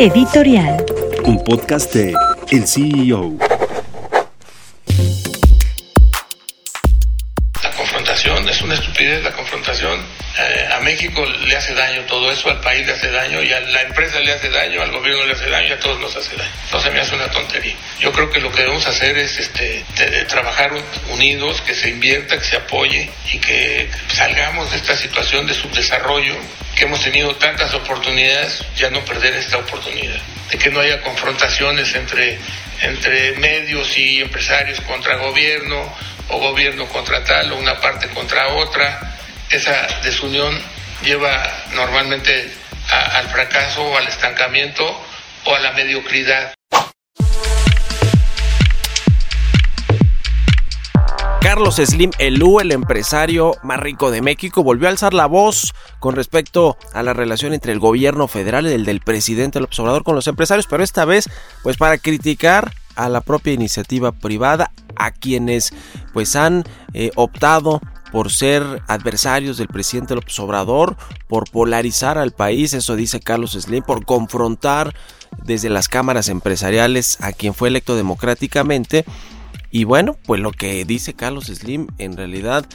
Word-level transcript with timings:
Editorial. 0.00 0.82
Un 1.26 1.44
podcast 1.44 1.92
de 1.92 2.14
El 2.50 2.66
CEO. 2.66 3.49
Confrontación 8.20 8.48
es 8.48 8.62
una 8.62 8.74
estupidez, 8.74 9.22
la 9.22 9.32
confrontación 9.32 10.04
eh, 10.38 10.68
a 10.70 10.80
México 10.80 11.24
le 11.24 11.56
hace 11.56 11.74
daño 11.74 12.02
todo 12.02 12.30
eso, 12.30 12.50
al 12.50 12.60
país 12.60 12.86
le 12.86 12.92
hace 12.92 13.10
daño 13.10 13.42
y 13.42 13.52
a 13.52 13.60
la 13.60 13.82
empresa 13.82 14.20
le 14.20 14.32
hace 14.32 14.50
daño, 14.50 14.82
al 14.82 14.90
gobierno 14.90 15.24
le 15.24 15.32
hace 15.32 15.48
daño 15.48 15.68
y 15.68 15.72
a 15.72 15.78
todos 15.78 15.98
nos 16.00 16.14
hace 16.14 16.36
daño. 16.36 16.50
Entonces 16.64 16.92
me 16.92 17.00
hace 17.00 17.14
una 17.14 17.30
tontería. 17.30 17.74
Yo 17.98 18.12
creo 18.12 18.30
que 18.30 18.40
lo 18.40 18.52
que 18.52 18.62
debemos 18.62 18.86
hacer 18.86 19.16
es 19.16 19.38
este, 19.38 19.84
trabajar 20.28 20.72
unidos, 21.08 21.62
que 21.62 21.74
se 21.74 21.88
invierta, 21.88 22.38
que 22.38 22.44
se 22.44 22.56
apoye 22.56 23.10
y 23.32 23.38
que 23.38 23.88
salgamos 24.08 24.70
de 24.70 24.76
esta 24.76 24.96
situación 24.96 25.46
de 25.46 25.54
subdesarrollo, 25.54 26.36
que 26.76 26.84
hemos 26.84 27.02
tenido 27.02 27.34
tantas 27.36 27.72
oportunidades, 27.74 28.64
ya 28.76 28.90
no 28.90 29.02
perder 29.04 29.34
esta 29.34 29.56
oportunidad, 29.56 30.20
de 30.50 30.58
que 30.58 30.70
no 30.70 30.80
haya 30.80 31.00
confrontaciones 31.00 31.94
entre, 31.94 32.38
entre 32.82 33.32
medios 33.32 33.96
y 33.96 34.20
empresarios 34.20 34.80
contra 34.82 35.16
gobierno 35.16 35.90
o 36.30 36.38
gobierno 36.38 36.86
contra 36.86 37.24
tal 37.24 37.52
o 37.52 37.56
una 37.56 37.80
parte 37.80 38.08
contra 38.08 38.48
otra 38.54 39.16
esa 39.50 40.00
desunión 40.04 40.56
lleva 41.02 41.42
normalmente 41.74 42.52
al 42.90 43.26
fracaso, 43.28 43.96
al 43.96 44.06
estancamiento 44.06 44.84
o 45.44 45.54
a 45.54 45.60
la 45.60 45.72
mediocridad. 45.72 46.54
Carlos 51.40 51.76
Slim 51.76 52.10
Elú, 52.18 52.60
el 52.60 52.70
empresario 52.70 53.56
más 53.62 53.80
rico 53.80 54.10
de 54.10 54.22
México, 54.22 54.62
volvió 54.62 54.86
a 54.86 54.90
alzar 54.90 55.14
la 55.14 55.26
voz 55.26 55.72
con 55.98 56.14
respecto 56.14 56.76
a 56.92 57.02
la 57.02 57.12
relación 57.12 57.54
entre 57.54 57.72
el 57.72 57.80
gobierno 57.80 58.28
federal 58.28 58.66
y 58.66 58.72
el 58.72 58.84
del 58.84 59.00
presidente 59.00 59.58
López 59.58 59.78
Obrador 59.80 60.04
con 60.04 60.14
los 60.14 60.28
empresarios, 60.28 60.66
pero 60.68 60.84
esta 60.84 61.04
vez 61.04 61.28
pues 61.62 61.76
para 61.76 61.98
criticar 61.98 62.72
a 62.94 63.08
la 63.08 63.22
propia 63.22 63.52
iniciativa 63.52 64.12
privada, 64.12 64.70
a 64.96 65.10
quienes 65.10 65.72
pues 66.12 66.36
han 66.36 66.64
eh, 66.92 67.10
optado 67.16 67.80
por 68.10 68.30
ser 68.30 68.82
adversarios 68.88 69.56
del 69.56 69.68
presidente 69.68 70.14
López 70.14 70.38
Obrador, 70.40 70.96
por 71.28 71.48
polarizar 71.50 72.18
al 72.18 72.32
país, 72.32 72.72
eso 72.74 72.96
dice 72.96 73.20
Carlos 73.20 73.52
Slim, 73.52 73.84
por 73.84 74.04
confrontar 74.04 74.94
desde 75.44 75.70
las 75.70 75.88
cámaras 75.88 76.28
empresariales 76.28 77.18
a 77.20 77.32
quien 77.32 77.54
fue 77.54 77.68
electo 77.68 77.96
democráticamente. 77.96 79.04
Y 79.70 79.84
bueno, 79.84 80.16
pues 80.26 80.40
lo 80.40 80.50
que 80.50 80.84
dice 80.84 81.14
Carlos 81.14 81.46
Slim 81.46 81.86
en 81.98 82.16
realidad 82.16 82.66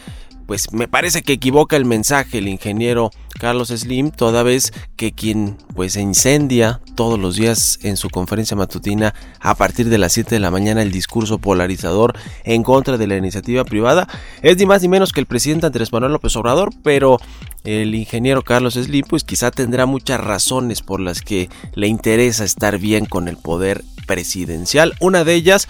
pues 0.45 0.71
me 0.71 0.87
parece 0.87 1.21
que 1.21 1.33
equivoca 1.33 1.75
el 1.75 1.85
mensaje 1.85 2.37
el 2.37 2.47
ingeniero 2.47 3.11
Carlos 3.39 3.69
Slim, 3.69 4.11
toda 4.11 4.43
vez 4.43 4.71
que 4.95 5.11
quien 5.11 5.57
pues 5.75 5.97
incendia 5.97 6.79
todos 6.95 7.19
los 7.19 7.35
días 7.35 7.79
en 7.83 7.97
su 7.97 8.09
conferencia 8.09 8.55
matutina 8.55 9.13
a 9.39 9.55
partir 9.55 9.89
de 9.89 9.97
las 9.97 10.13
7 10.13 10.35
de 10.35 10.39
la 10.39 10.51
mañana 10.51 10.81
el 10.81 10.91
discurso 10.91 11.37
polarizador 11.39 12.17
en 12.43 12.63
contra 12.63 12.97
de 12.97 13.07
la 13.07 13.17
iniciativa 13.17 13.65
privada 13.65 14.07
es 14.41 14.57
ni 14.57 14.65
más 14.65 14.81
ni 14.81 14.87
menos 14.87 15.11
que 15.11 15.19
el 15.19 15.25
presidente 15.25 15.65
Andrés 15.65 15.91
Manuel 15.91 16.13
López 16.13 16.35
Obrador, 16.35 16.69
pero 16.83 17.19
el 17.63 17.93
ingeniero 17.95 18.43
Carlos 18.43 18.75
Slim 18.75 19.05
pues 19.07 19.23
quizá 19.23 19.51
tendrá 19.51 19.85
muchas 19.85 20.19
razones 20.19 20.81
por 20.81 20.99
las 20.99 21.21
que 21.21 21.49
le 21.73 21.87
interesa 21.87 22.43
estar 22.43 22.77
bien 22.77 23.05
con 23.05 23.27
el 23.27 23.37
poder 23.37 23.83
presidencial. 24.05 24.93
Una 24.99 25.23
de 25.23 25.33
ellas 25.33 25.67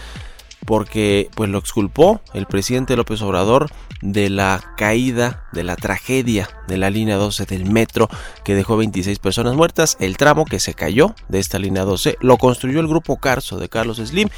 porque 0.66 1.30
pues 1.36 1.50
lo 1.50 1.58
exculpó 1.58 2.22
el 2.34 2.46
presidente 2.46 2.96
López 2.96 3.22
Obrador 3.22 3.70
de 4.02 4.30
la 4.30 4.74
caída, 4.78 5.46
de 5.52 5.64
la 5.64 5.76
tragedia 5.76 6.50
de 6.68 6.78
la 6.78 6.90
línea 6.90 7.18
12 7.18 7.46
del 7.46 7.66
metro 7.66 8.10
que 8.44 8.56
dejó 8.56 8.78
26 8.78 9.20
personas 9.20 9.56
muertas. 9.56 9.98
El 10.00 10.18
tramo 10.18 10.46
que 10.46 10.60
se 10.60 10.74
cayó 10.74 11.16
de 11.30 11.40
esta 11.40 11.60
línea 11.60 11.84
12 11.84 12.18
lo 12.22 12.38
construyó 12.38 12.80
el 12.80 12.88
grupo 12.88 13.18
Carso 13.18 13.58
de 13.58 13.70
Carlos 13.70 13.98
Slim 13.98 14.30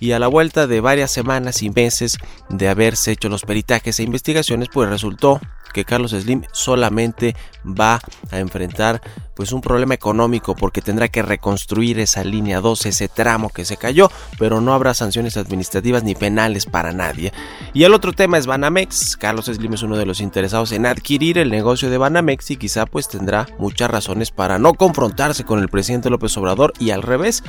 y 0.00 0.12
a 0.12 0.18
la 0.18 0.28
vuelta 0.28 0.66
de 0.66 0.80
varias 0.80 1.10
semanas 1.10 1.62
y 1.62 1.70
meses 1.70 2.18
de 2.48 2.68
haberse 2.68 3.12
hecho 3.12 3.28
los 3.28 3.42
peritajes 3.42 3.98
e 3.98 4.02
investigaciones 4.02 4.68
pues 4.72 4.88
resultó 4.88 5.40
que 5.72 5.84
Carlos 5.84 6.12
Slim 6.12 6.42
solamente 6.52 7.36
va 7.64 8.00
a 8.30 8.38
enfrentar 8.38 9.02
pues 9.36 9.52
un 9.52 9.60
problema 9.60 9.94
económico 9.94 10.56
porque 10.56 10.80
tendrá 10.80 11.08
que 11.08 11.20
reconstruir 11.20 12.00
esa 12.00 12.24
línea 12.24 12.60
12, 12.60 12.88
ese 12.88 13.08
tramo 13.08 13.50
que 13.50 13.66
se 13.66 13.76
cayó, 13.76 14.10
pero 14.38 14.62
no 14.62 14.72
habrá 14.72 14.94
sanciones 14.94 15.36
administrativas 15.36 16.02
ni 16.02 16.14
penales 16.14 16.64
para 16.64 16.92
nadie. 16.92 17.32
Y 17.74 17.84
el 17.84 17.92
otro 17.92 18.14
tema 18.14 18.38
es 18.38 18.46
Banamex. 18.46 19.18
Carlos 19.18 19.46
Slim 19.46 19.74
es 19.74 19.82
uno 19.82 19.98
de 19.98 20.06
los 20.06 20.20
interesados 20.20 20.72
en 20.72 20.86
adquirir 20.86 21.36
el 21.36 21.50
negocio 21.50 21.90
de 21.90 21.98
Banamex 21.98 22.50
y 22.50 22.56
quizá 22.56 22.86
pues 22.86 23.08
tendrá 23.08 23.46
muchas 23.58 23.90
razones 23.90 24.30
para 24.30 24.58
no 24.58 24.72
confrontarse 24.72 25.44
con 25.44 25.60
el 25.60 25.68
presidente 25.68 26.08
López 26.08 26.34
Obrador 26.38 26.72
y 26.78 26.90
al 26.90 27.02
revés, 27.02 27.44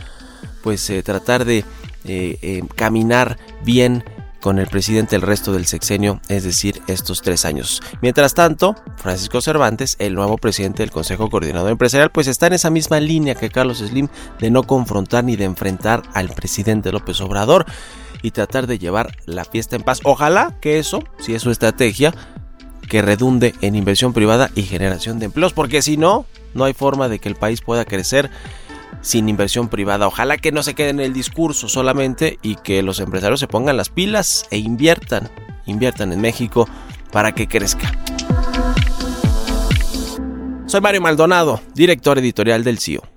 pues 0.64 0.90
eh, 0.90 1.02
tratar 1.04 1.46
de 1.46 1.60
eh, 2.04 2.38
eh, 2.42 2.64
caminar 2.76 3.38
bien 3.64 4.04
con 4.48 4.60
el 4.60 4.68
presidente 4.68 5.18
el 5.18 5.24
resto 5.24 5.52
del 5.52 5.66
sexenio, 5.66 6.22
es 6.30 6.46
decir, 6.46 6.82
estos 6.88 7.22
tres 7.22 7.44
años. 7.44 7.82
Mientras 8.02 8.34
tanto, 8.34 8.78
Francisco 8.96 9.42
Cervantes, 9.42 9.98
el 10.00 10.16
nuevo 10.16 10.38
presidente 10.38 10.84
del 10.84 10.90
Consejo 10.90 11.30
Coordinador 11.30 11.70
Empresarial, 11.70 12.12
pues 12.12 12.28
está 12.28 12.48
en 12.48 12.54
esa 12.54 12.70
misma 12.70 13.02
línea 13.02 13.36
que 13.36 13.50
Carlos 13.50 13.80
Slim 13.80 14.08
de 14.40 14.50
no 14.50 14.64
confrontar 14.64 15.26
ni 15.26 15.36
de 15.36 15.44
enfrentar 15.44 16.02
al 16.14 16.30
presidente 16.30 16.94
López 16.94 17.20
Obrador 17.20 17.66
y 18.22 18.32
tratar 18.32 18.68
de 18.68 18.80
llevar 18.80 19.18
la 19.26 19.44
fiesta 19.44 19.76
en 19.76 19.84
paz. 19.84 20.00
Ojalá 20.06 20.56
que 20.62 20.80
eso, 20.80 21.04
si 21.20 21.36
es 21.36 21.42
su 21.42 21.52
estrategia, 21.52 22.14
que 22.88 23.02
redunde 23.02 23.54
en 23.60 23.76
inversión 23.76 24.14
privada 24.14 24.50
y 24.56 24.62
generación 24.62 25.20
de 25.20 25.26
empleos, 25.26 25.52
porque 25.52 25.82
si 25.82 25.98
no, 25.98 26.26
no 26.54 26.64
hay 26.64 26.74
forma 26.74 27.10
de 27.10 27.20
que 27.20 27.28
el 27.28 27.36
país 27.36 27.60
pueda 27.60 27.84
crecer 27.84 28.32
sin 29.02 29.30
inversión 29.30 29.70
privada. 29.70 30.08
Ojalá 30.08 30.38
que 30.38 30.52
no 30.52 30.64
se 30.64 30.74
quede 30.74 30.90
en 30.90 31.00
el 31.00 31.14
discurso 31.14 31.68
solamente 31.68 32.40
y 32.42 32.56
que 32.56 32.82
los 32.84 33.00
empresarios 33.00 33.40
se 33.40 33.48
pongan 33.48 33.78
las 33.78 33.90
pilas 33.90 34.46
e 34.52 34.58
inviertan, 34.58 35.30
inviertan 35.66 36.14
en 36.14 36.22
México 36.22 36.68
para 37.12 37.34
que 37.34 37.48
crezca. 37.48 37.92
Soy 40.66 40.82
Mario 40.82 41.02
Maldonado, 41.02 41.62
director 41.74 42.18
editorial 42.18 42.64
del 42.64 42.80
CIO. 42.80 43.17